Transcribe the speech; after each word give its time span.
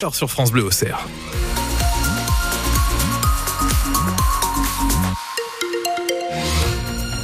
Alors 0.00 0.14
sur 0.14 0.30
France 0.30 0.52
Bleu 0.52 0.62
au 0.62 0.70
Cerf. 0.70 1.08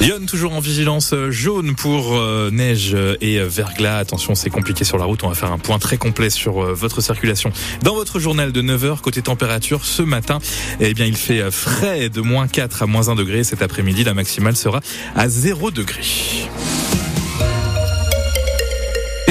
Lyon 0.00 0.27
toujours 0.27 0.54
en 0.54 0.58
vigilance 0.58 1.15
jaune 1.29 1.76
pour 1.76 2.17
euh, 2.17 2.50
neige 2.50 2.97
et 3.21 3.39
verglas. 3.39 3.99
Attention, 3.99 4.34
c'est 4.34 4.50
compliqué 4.50 4.83
sur 4.83 4.99
la 4.99 5.05
route. 5.05 5.23
On 5.23 5.29
va 5.29 5.37
faire 5.37 5.52
un 5.52 5.58
point 5.58 5.79
très 5.79 5.99
complet 5.99 6.31
sur 6.31 6.65
euh, 6.65 6.75
votre 6.75 7.00
circulation. 7.00 7.52
Dans 7.83 7.95
votre 7.95 8.18
journal 8.18 8.50
de 8.50 8.61
9h, 8.61 9.00
côté 9.00 9.22
température, 9.22 9.84
ce 9.84 10.02
matin, 10.02 10.41
eh 10.80 10.95
bien, 10.95 11.06
il 11.06 11.16
fait 11.16 11.48
frais 11.52 12.09
de 12.09 12.20
moins 12.22 12.48
4 12.48 12.82
à 12.82 12.86
moins 12.86 13.09
1 13.09 13.14
degré. 13.14 13.45
Cet 13.45 13.62
après-midi, 13.62 14.02
la 14.02 14.14
maximale 14.14 14.56
sera 14.56 14.80
à 15.14 15.29
0 15.29 15.70
degré. 15.70 16.02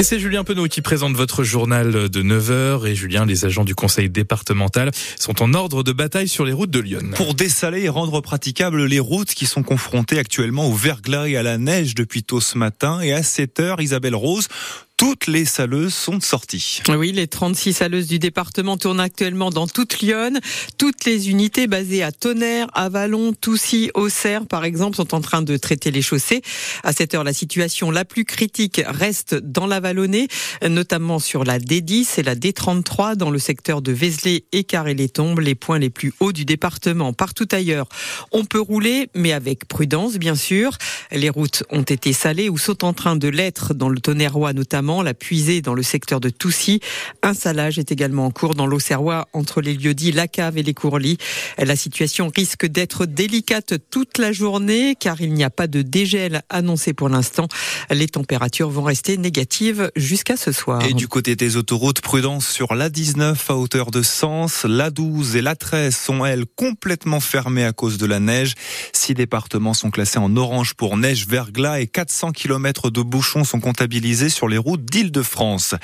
C'est 0.04 0.18
Julien 0.18 0.44
Penaud 0.44 0.68
qui 0.68 0.82
présente 0.82 1.14
votre 1.14 1.44
journal 1.44 2.10
de 2.10 2.22
9h. 2.22 2.86
Et 2.86 2.94
Julien, 2.94 3.24
les 3.24 3.46
agents 3.46 3.64
du 3.64 3.74
conseil 3.74 4.10
départemental 4.10 4.90
sont 5.18 5.42
en 5.42 5.54
ordre 5.54 5.82
de 5.82 5.92
bataille 5.92 6.28
sur 6.28 6.44
les 6.44 6.52
routes 6.52 6.70
de 6.70 6.80
Lyon. 6.80 7.00
Pour 7.14 7.32
dessaler 7.32 7.84
et 7.84 7.88
rendre 7.88 8.20
praticables 8.20 8.84
les 8.84 9.00
routes 9.00 9.32
qui 9.32 9.46
sont 9.46 9.62
confrontées 9.62 10.18
actuellement 10.18 10.68
au 10.68 10.74
verglas 10.74 11.28
et 11.28 11.38
à 11.38 11.42
la 11.42 11.56
neige 11.56 11.94
depuis 11.94 12.22
tôt 12.22 12.42
ce 12.42 12.58
matin. 12.58 13.00
Et 13.00 13.14
à 13.14 13.22
7 13.22 13.60
h 13.60 13.82
Isabelle 13.82 14.14
Rose, 14.14 14.48
toutes 14.96 15.26
les 15.26 15.44
saleuses 15.44 15.92
sont 15.92 16.20
sorties. 16.20 16.80
Oui, 16.88 17.10
les 17.10 17.26
36 17.26 17.72
saleuses 17.72 18.06
du 18.06 18.20
département 18.20 18.76
tournent 18.76 19.00
actuellement 19.00 19.50
dans 19.50 19.66
toute 19.66 19.98
Lyon. 19.98 20.38
Toutes 20.78 21.04
les 21.04 21.30
unités 21.30 21.66
basées 21.66 22.04
à 22.04 22.12
Tonnerre, 22.12 22.68
Avalon, 22.74 23.32
Toussy, 23.32 23.90
Auxerre, 23.94 24.46
par 24.46 24.64
exemple, 24.64 24.96
sont 24.96 25.14
en 25.14 25.20
train 25.20 25.42
de 25.42 25.56
traiter 25.56 25.90
les 25.90 26.00
chaussées. 26.00 26.42
À 26.84 26.92
cette 26.92 27.14
heure, 27.14 27.24
la 27.24 27.32
situation 27.32 27.90
la 27.90 28.04
plus 28.04 28.24
critique 28.24 28.82
reste 28.86 29.34
dans 29.34 29.66
la 29.66 29.80
Vallonnée, 29.80 30.28
notamment 30.62 31.18
sur 31.18 31.42
la 31.42 31.58
D10 31.58 32.20
et 32.20 32.22
la 32.22 32.36
D33 32.36 33.16
dans 33.16 33.30
le 33.30 33.40
secteur 33.40 33.82
de 33.82 33.90
Vézelay 33.90 34.44
et 34.52 34.62
Carré-les-Tombes, 34.62 35.40
les 35.40 35.56
points 35.56 35.80
les 35.80 35.90
plus 35.90 36.12
hauts 36.20 36.32
du 36.32 36.44
département. 36.44 37.12
Partout 37.12 37.48
ailleurs, 37.50 37.88
on 38.30 38.44
peut 38.44 38.60
rouler, 38.60 39.08
mais 39.14 39.32
avec 39.32 39.66
prudence, 39.66 40.18
bien 40.18 40.36
sûr. 40.36 40.78
Les 41.10 41.30
routes 41.30 41.64
ont 41.70 41.82
été 41.82 42.12
salées 42.12 42.48
ou 42.48 42.58
sont 42.58 42.84
en 42.84 42.92
train 42.92 43.16
de 43.16 43.28
l'être 43.28 43.74
dans 43.74 43.88
le 43.88 43.98
Tonnerrois, 43.98 44.52
notamment 44.52 44.83
la 44.84 45.14
puisée 45.14 45.62
dans 45.62 45.74
le 45.74 45.82
secteur 45.82 46.20
de 46.20 46.28
Toussy. 46.28 46.80
Un 47.22 47.34
salage 47.34 47.78
est 47.78 47.90
également 47.90 48.26
en 48.26 48.30
cours 48.30 48.54
dans 48.54 48.66
l'Auxerrois 48.66 49.26
entre 49.32 49.60
les 49.60 49.74
lieux 49.74 49.94
dits 49.94 50.12
La 50.12 50.28
Cave 50.28 50.58
et 50.58 50.62
les 50.62 50.74
Courlis. 50.74 51.18
La 51.58 51.76
situation 51.76 52.30
risque 52.34 52.66
d'être 52.66 53.06
délicate 53.06 53.74
toute 53.90 54.18
la 54.18 54.32
journée 54.32 54.94
car 54.98 55.20
il 55.20 55.32
n'y 55.32 55.44
a 55.44 55.50
pas 55.50 55.66
de 55.66 55.82
dégel 55.82 56.42
annoncé 56.50 56.92
pour 56.92 57.08
l'instant. 57.08 57.48
Les 57.90 58.08
températures 58.08 58.70
vont 58.70 58.82
rester 58.82 59.16
négatives 59.16 59.90
jusqu'à 59.96 60.36
ce 60.36 60.52
soir. 60.52 60.84
Et 60.84 60.92
du 60.92 61.08
côté 61.08 61.36
des 61.36 61.56
autoroutes, 61.56 62.00
prudence 62.00 62.46
sur 62.46 62.74
l'A19 62.74 63.36
à 63.48 63.56
hauteur 63.56 63.90
de 63.90 64.02
Sens, 64.02 64.64
l'A12 64.64 65.36
et 65.36 65.42
l'A13 65.42 65.92
sont 65.92 66.24
elles 66.24 66.44
complètement 66.46 67.20
fermées 67.20 67.64
à 67.64 67.72
cause 67.72 67.96
de 67.98 68.06
la 68.06 68.20
neige. 68.20 68.54
Six 68.92 69.14
départements 69.14 69.74
sont 69.74 69.90
classés 69.90 70.18
en 70.18 70.36
orange 70.36 70.74
pour 70.74 70.96
neige, 70.96 71.26
verglas 71.26 71.80
et 71.80 71.86
400 71.86 72.32
km 72.32 72.90
de 72.90 73.02
bouchons 73.02 73.44
sont 73.44 73.60
comptabilisés 73.60 74.28
sur 74.28 74.48
les 74.48 74.58
routes 74.58 74.73
d'Île-de-France. 74.76 75.74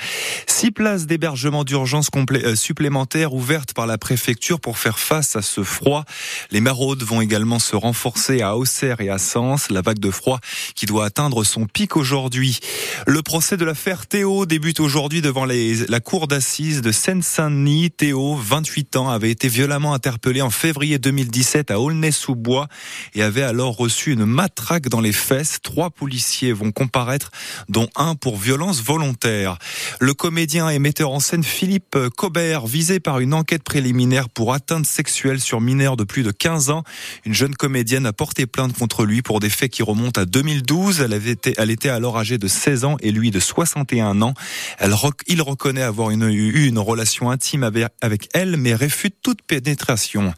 Six 0.47 0.71
places 0.71 1.05
d'hébergement 1.05 1.63
d'urgence 1.63 2.09
euh, 2.15 2.55
supplémentaires 2.55 3.33
ouvertes 3.33 3.73
par 3.73 3.87
la 3.87 3.97
préfecture 3.97 4.59
pour 4.59 4.77
faire 4.77 4.99
face 4.99 5.35
à 5.35 5.41
ce 5.41 5.63
froid. 5.63 6.05
Les 6.51 6.61
maraudes 6.61 7.03
vont 7.03 7.21
également 7.21 7.59
se 7.59 7.75
renforcer 7.75 8.41
à 8.41 8.57
Auxerre 8.57 9.01
et 9.01 9.09
à 9.09 9.17
Sens. 9.17 9.69
La 9.69 9.81
vague 9.81 9.99
de 9.99 10.11
froid 10.11 10.39
qui 10.75 10.85
doit 10.85 11.05
atteindre 11.05 11.43
son 11.43 11.65
pic 11.65 11.95
aujourd'hui. 11.97 12.59
Le 13.07 13.21
procès 13.21 13.57
de 13.57 13.65
l'affaire 13.65 14.07
Théo 14.07 14.45
débute 14.45 14.79
aujourd'hui 14.79 15.21
devant 15.21 15.45
la 15.45 15.99
cour 15.99 16.27
d'assises 16.27 16.81
de 16.81 16.91
Seine-Saint-Denis. 16.91 17.91
Théo, 17.91 18.35
28 18.35 18.95
ans, 18.95 19.09
avait 19.09 19.31
été 19.31 19.47
violemment 19.47 19.93
interpellé 19.93 20.41
en 20.41 20.49
février 20.49 20.99
2017 20.99 21.71
à 21.71 21.79
Aulnay-sous-Bois 21.79 22.67
et 23.13 23.23
avait 23.23 23.43
alors 23.43 23.75
reçu 23.75 24.11
une 24.11 24.25
matraque 24.25 24.89
dans 24.89 25.01
les 25.01 25.11
fesses. 25.11 25.59
Trois 25.61 25.89
policiers 25.89 26.53
vont 26.53 26.71
comparaître, 26.71 27.31
dont 27.69 27.87
un 27.95 28.15
pour 28.15 28.37
violence 28.37 28.80
volontaire. 28.81 29.57
Le 29.99 30.13
comédien 30.13 30.69
et 30.69 30.79
metteur 30.79 31.11
en 31.11 31.19
scène 31.19 31.43
Philippe 31.43 31.97
Cobert, 32.17 32.65
visé 32.65 32.99
par 32.99 33.19
une 33.19 33.33
enquête 33.33 33.63
préliminaire 33.63 34.29
pour 34.29 34.53
atteinte 34.53 34.85
sexuelle 34.85 35.39
sur 35.39 35.61
mineur 35.61 35.97
de 35.97 36.03
plus 36.03 36.23
de 36.23 36.31
15 36.31 36.69
ans, 36.69 36.83
une 37.25 37.33
jeune 37.33 37.55
comédienne 37.55 38.05
a 38.05 38.13
porté 38.13 38.45
plainte 38.45 38.77
contre 38.77 39.05
lui 39.05 39.21
pour 39.21 39.39
des 39.39 39.49
faits 39.49 39.71
qui 39.71 39.83
remontent 39.83 40.19
à 40.19 40.25
2012. 40.25 41.01
Elle, 41.01 41.13
avait 41.13 41.31
été, 41.31 41.53
elle 41.57 41.71
était 41.71 41.89
alors 41.89 42.17
âgée 42.17 42.37
de 42.37 42.47
16 42.47 42.85
ans 42.85 42.97
et 43.01 43.11
lui 43.11 43.31
de 43.31 43.39
61 43.39 44.21
ans. 44.21 44.33
Elle, 44.79 44.93
il 45.27 45.41
reconnaît 45.41 45.81
avoir 45.81 46.11
eu 46.11 46.67
une 46.67 46.79
relation 46.79 47.29
intime 47.29 47.63
avec 47.63 48.29
elle, 48.33 48.57
mais 48.57 48.75
réfute 48.75 49.15
toute 49.21 49.41
pénétration. 49.41 50.33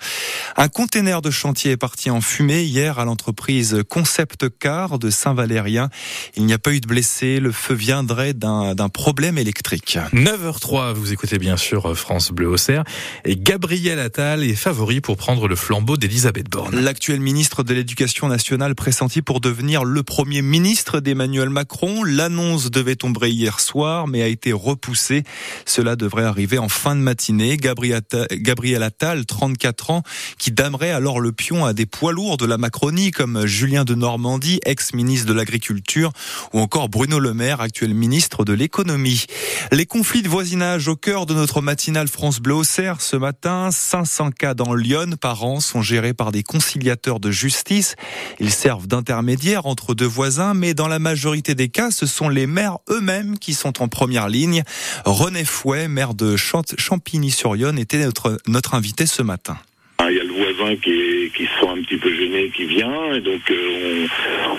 Un 0.58 0.68
conteneur 0.68 1.22
de 1.22 1.32
chantier 1.32 1.72
est 1.72 1.78
parti 1.78 2.10
en 2.10 2.22
fumée 2.22 2.64
hier 2.64 3.00
à 3.00 3.06
l'entreprise 3.06 3.82
Concept 3.90 4.48
Car 4.60 5.00
de 5.00 5.10
Saint-Valérien. 5.10 5.90
Il 6.36 6.46
n'y 6.46 6.54
a 6.54 6.60
pas 6.60 6.74
eu 6.74 6.80
de 6.80 6.88
blessés. 6.88 7.40
Le 7.40 7.52
feu 7.52 7.74
viendrait 7.74 8.33
d'un 8.34 8.90
problème 8.90 9.38
électrique. 9.38 9.98
9h03, 10.14 10.94
vous 10.94 11.14
écoutez 11.14 11.40
bien 11.40 11.58
sûr 11.58 11.98
France 11.98 12.32
Bleu 12.32 12.48
au 12.48 12.58
Cerf. 12.58 12.84
Et 13.26 13.36
Gabriel 13.36 14.00
Attal 14.00 14.44
est 14.44 14.56
favori 14.56 15.02
pour 15.02 15.18
prendre 15.18 15.48
le 15.48 15.56
flambeau 15.56 15.98
d'Elisabeth 15.98 16.50
Borne. 16.50 16.80
L'actuel 16.80 17.20
ministre 17.20 17.64
de 17.64 17.74
l'Éducation 17.74 18.28
nationale 18.28 18.76
pressenti 18.76 19.22
pour 19.22 19.40
devenir 19.40 19.84
le 19.84 20.04
premier 20.04 20.42
ministre 20.42 21.00
d'Emmanuel 21.00 21.50
Macron. 21.50 22.04
L'annonce 22.04 22.72
devait 22.72 22.96
tomber 22.96 23.30
hier 23.30 23.60
soir, 23.60 24.08
mais 24.08 24.22
a 24.22 24.28
été 24.28 24.52
repoussée. 24.52 25.24
Cela 25.66 25.96
devrait 25.96 26.26
arriver 26.26 26.58
en 26.58 26.70
fin 26.70 26.96
de 26.96 27.02
matinée. 27.02 27.58
Gabriel 27.58 28.84
Attal, 28.84 29.26
34 29.26 29.92
ans, 29.92 30.04
qui 30.38 30.52
damerait 30.52 30.92
alors 30.92 31.20
le 31.20 31.32
pion 31.32 31.66
à 31.66 31.74
des 31.74 31.86
poids 31.86 32.12
lourds 32.12 32.38
de 32.38 32.46
la 32.46 32.58
Macronie 32.58 33.12
comme 33.12 33.46
Julien 33.46 33.84
de 33.84 33.96
Normandie, 33.96 34.60
ex-ministre 34.66 35.28
de 35.28 35.34
l'Agriculture, 35.34 36.12
ou 36.54 36.60
encore 36.60 36.90
Bruno 36.90 37.20
Le 37.20 37.34
Maire, 37.34 37.62
actuel 37.62 37.94
ministre 37.94 38.23
de 38.46 38.54
l'économie. 38.54 39.26
Les 39.72 39.86
conflits 39.86 40.22
de 40.22 40.30
voisinage 40.30 40.88
au 40.88 40.96
cœur 40.96 41.26
de 41.26 41.34
notre 41.34 41.62
matinale 41.62 42.08
France 42.08 42.40
Bleu 42.40 42.56
au 42.56 42.64
Cerf 42.64 43.02
ce 43.02 43.16
matin. 43.16 43.70
500 43.72 44.32
cas 44.32 44.54
dans 44.54 44.74
Lyon 44.74 45.16
par 45.20 45.44
an 45.44 45.60
sont 45.60 45.82
gérés 45.82 46.14
par 46.14 46.32
des 46.32 46.42
conciliateurs 46.42 47.20
de 47.20 47.32
justice. 47.32 47.96
Ils 48.40 48.52
servent 48.52 48.88
d'intermédiaires 48.88 49.66
entre 49.66 49.94
deux 49.94 50.08
voisins, 50.08 50.54
mais 50.54 50.74
dans 50.74 50.88
la 50.88 51.00
majorité 51.00 51.54
des 51.54 51.70
cas, 51.70 51.92
ce 51.92 52.06
sont 52.06 52.30
les 52.30 52.48
maires 52.48 52.78
eux-mêmes 52.90 53.38
qui 53.38 53.54
sont 53.54 53.82
en 53.82 53.88
première 53.88 54.30
ligne. 54.30 54.64
René 55.06 55.46
Fouet, 55.46 55.88
maire 55.88 56.14
de 56.14 56.36
Champigny-sur-Yonne, 56.36 57.78
était 57.78 58.04
notre, 58.04 58.40
notre 58.48 58.74
invité 58.74 59.06
ce 59.06 59.22
matin. 59.22 59.58
Qui, 60.82 61.30
qui 61.36 61.46
se 61.46 61.60
sent 61.60 61.68
un 61.68 61.82
petit 61.82 61.98
peu 61.98 62.14
gêné, 62.14 62.50
qui 62.50 62.66
vient, 62.66 63.14
et 63.14 63.20
donc 63.20 63.42
euh, 63.52 64.08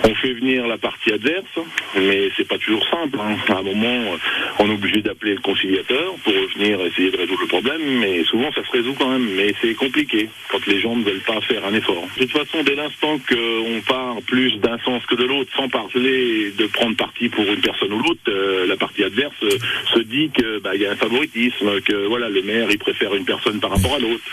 on, 0.03 0.09
on, 0.09 0.15
fait 0.15 0.33
venir 0.33 0.67
la 0.67 0.77
partie 0.77 1.11
adverse, 1.11 1.59
mais 1.95 2.29
c'est 2.37 2.47
pas 2.47 2.57
toujours 2.57 2.85
simple. 2.87 3.17
Hein. 3.19 3.35
À 3.49 3.57
un 3.57 3.63
moment, 3.63 4.15
on 4.59 4.69
est 4.69 4.73
obligé 4.73 5.01
d'appeler 5.01 5.33
le 5.33 5.41
conciliateur 5.41 6.13
pour 6.23 6.33
venir 6.55 6.79
essayer 6.85 7.11
de 7.11 7.17
résoudre 7.17 7.41
le 7.41 7.47
problème, 7.47 7.81
mais 7.99 8.23
souvent 8.25 8.51
ça 8.53 8.63
se 8.63 8.71
résout 8.71 8.93
quand 8.97 9.09
même. 9.09 9.27
Mais 9.35 9.53
c'est 9.61 9.73
compliqué 9.73 10.29
quand 10.49 10.65
les 10.67 10.79
gens 10.79 10.95
ne 10.95 11.03
veulent 11.03 11.23
pas 11.25 11.41
faire 11.41 11.65
un 11.65 11.73
effort. 11.73 12.07
De 12.17 12.25
toute 12.25 12.31
façon, 12.31 12.63
dès 12.63 12.75
l'instant 12.75 13.17
qu'on 13.27 13.81
part 13.81 14.17
plus 14.27 14.57
d'un 14.59 14.77
sens 14.79 15.05
que 15.07 15.15
de 15.15 15.23
l'autre, 15.23 15.51
sans 15.55 15.69
parler 15.69 16.51
de 16.57 16.65
prendre 16.67 16.95
parti 16.95 17.29
pour 17.29 17.45
une 17.45 17.61
personne 17.61 17.91
ou 17.91 17.99
l'autre, 17.99 18.21
euh, 18.27 18.67
la 18.67 18.77
partie 18.77 19.03
adverse 19.03 19.33
euh, 19.43 19.57
se 19.93 19.99
dit 19.99 20.29
que 20.29 20.59
bah, 20.59 20.75
il 20.75 20.81
y 20.81 20.85
a 20.85 20.91
un 20.91 20.95
favoritisme, 20.95 21.81
que 21.81 22.05
voilà 22.07 22.29
le 22.29 22.41
maire 22.43 22.67
il 22.69 22.77
préfère 22.77 23.13
une 23.15 23.25
personne 23.25 23.59
par 23.59 23.71
rapport 23.71 23.95
à 23.95 23.99
l'autre. 23.99 24.23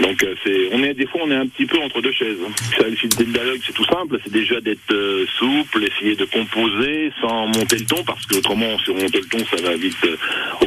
Donc 0.00 0.24
c'est 0.44 0.68
on 0.72 0.82
est 0.82 0.94
des 0.94 1.06
fois 1.06 1.22
on 1.24 1.30
est 1.30 1.36
un 1.36 1.46
petit 1.46 1.66
peu 1.66 1.78
entre 1.80 2.00
deux 2.00 2.12
chaises. 2.12 2.38
Le 2.78 3.24
dialogue 3.24 3.60
c'est 3.64 3.72
tout 3.72 3.84
simple, 3.84 4.18
c'est 4.24 4.32
déjà 4.32 4.60
d'être 4.60 4.92
euh, 4.92 5.26
souple, 5.38 5.84
essayer 5.84 6.16
de 6.16 6.24
composer 6.24 7.12
sans 7.20 7.46
monter 7.46 7.78
le 7.78 7.84
ton 7.84 8.02
parce 8.04 8.24
que 8.26 8.36
autrement 8.36 8.78
si 8.78 8.90
on 8.90 8.94
monte 8.94 9.14
le 9.14 9.26
ton 9.26 9.44
ça 9.44 9.62
va 9.62 9.76
vite 9.76 9.96
euh, 10.04 10.16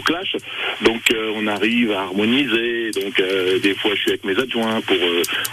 clash. 0.05 0.35
Donc 0.81 1.01
euh, 1.11 1.33
on 1.35 1.47
arrive 1.47 1.91
à 1.91 2.03
harmoniser. 2.03 2.91
Donc 2.91 3.21
des 3.61 3.75
fois 3.75 3.91
je 3.95 3.99
suis 3.99 4.09
avec 4.11 4.23
mes 4.23 4.37
adjoints 4.37 4.81
pour 4.81 4.97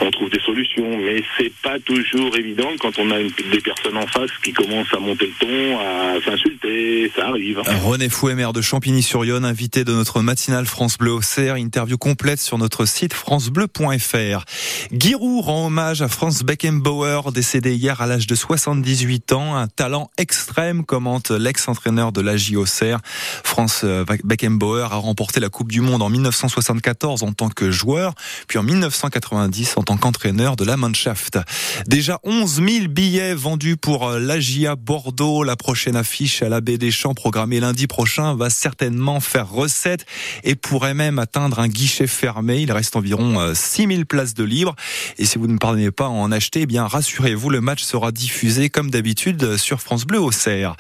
on 0.01 0.11
trouve 0.11 0.31
des 0.31 0.41
solutions, 0.41 0.99
mais 0.99 1.23
c'est 1.37 1.53
pas 1.63 1.79
toujours 1.81 2.37
évident 2.37 2.69
quand 2.79 2.99
on 2.99 3.11
a 3.11 3.19
une, 3.19 3.31
des 3.51 3.61
personnes 3.61 3.97
en 3.97 4.07
face 4.07 4.31
qui 4.45 4.53
commencent 4.53 4.93
à 4.95 4.99
monter 4.99 5.27
le 5.27 5.47
ton, 5.47 5.81
à 5.81 6.21
s'insulter, 6.25 7.11
ça 7.17 7.29
arrive. 7.29 7.61
René 7.83 8.09
Fouet, 8.09 8.35
maire 8.35 8.53
de 8.53 8.61
Champigny-sur-Yonne, 8.61 9.45
invité 9.45 9.85
de 9.85 9.93
notre 9.93 10.21
matinale 10.21 10.67
France 10.67 10.99
Bleu 10.99 11.13
au 11.13 11.23
CER, 11.23 11.57
interview 11.57 11.99
complète 11.99 12.41
sur 12.41 12.59
notre 12.59 12.85
site 12.85 13.15
France 13.15 13.51
Bleu 13.51 13.63
francebleu.fr. 13.73 14.45
Giroud 14.93 15.45
rend 15.45 15.67
hommage 15.67 16.03
à 16.03 16.09
Franz 16.09 16.45
Beckenbauer, 16.45 17.33
décédé 17.33 17.75
hier 17.75 18.01
à 18.01 18.07
l'âge 18.07 18.27
de 18.27 18.35
78 18.35 19.33
ans. 19.33 19.57
Un 19.57 19.69
talent 19.69 20.11
extrême, 20.19 20.85
commente 20.85 21.31
l'ex-entraîneur 21.31 22.13
de 22.13 22.21
la 22.21 22.37
JOCR. 22.37 22.99
Franz 23.45 23.87
Beckenbauer 24.25 24.42
a 24.45 24.97
remporté 24.97 25.41
la 25.41 25.49
Coupe 25.49 25.71
du 25.71 25.81
Monde 25.81 26.03
en 26.03 26.11
1974 26.11 27.23
en 27.23 27.33
tant 27.33 27.49
que 27.49 27.71
joueur, 27.71 28.15
puis 28.49 28.59
en 28.59 28.63
1990 28.63 29.75
en 29.77 29.83
tant 29.83 29.97
qu'entraîneur 29.97 30.57
de 30.57 30.65
la 30.65 30.77
Mannschaft. 30.77 31.39
Déjà 31.87 32.19
11 32.25 32.55
000 32.55 32.89
billets 32.89 33.35
vendus 33.35 33.77
pour 33.77 34.11
l'AGIA 34.11 34.77
Bordeaux. 34.77 35.45
La 35.45 35.57
prochaine 35.57 35.97
affiche 35.97 36.43
à 36.43 36.49
la 36.49 36.61
baie 36.61 36.79
des 36.79 36.91
Champs 36.91 37.15
programmée 37.15 37.61
lundi 37.61 37.87
prochain 37.87 38.35
va 38.35 38.51
certainement 38.51 39.21
faire 39.21 39.49
recette 39.49 40.07
et 40.43 40.55
pourrait 40.55 40.95
même 40.95 41.19
atteindre 41.19 41.61
un 41.61 41.69
guichet 41.69 42.07
fermé. 42.07 42.61
Il 42.63 42.73
reste 42.73 42.97
environ 42.97 43.55
6000 43.55 44.07
places 44.07 44.35
de 44.35 44.45
libre. 44.45 44.75
Et 45.19 45.25
si 45.25 45.39
vous 45.39 45.47
ne 45.47 45.59
parvenez 45.59 45.91
pas 45.91 46.07
à 46.07 46.09
en 46.09 46.33
acheter, 46.33 46.63
eh 46.63 46.67
bien 46.67 46.87
rassurez-vous, 46.87 47.51
le 47.51 47.61
match 47.61 47.83
sera 47.83 48.13
diffusé 48.13 48.71
comme 48.71 48.91
d'habitude 48.91 49.57
sur 49.57 49.81
France 49.81 50.05
Bleu 50.05 50.21
Auxerre. 50.21 50.77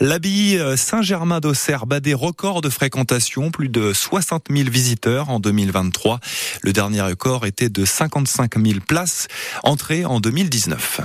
L'abbaye 0.00 0.60
Saint-Germain 0.76 1.40
d'Auxerre 1.40 1.86
bat 1.86 2.00
des 2.00 2.14
records 2.14 2.60
de 2.60 2.68
fréquentation, 2.68 3.05
plus 3.52 3.68
de 3.68 3.92
60 3.92 4.46
000 4.50 4.68
visiteurs 4.70 5.30
en 5.30 5.40
2023. 5.40 6.20
Le 6.62 6.72
dernier 6.72 7.00
record 7.00 7.46
était 7.46 7.68
de 7.68 7.84
55 7.84 8.58
000 8.58 8.80
places 8.86 9.28
entrées 9.62 10.04
en 10.04 10.20
2019. 10.20 11.00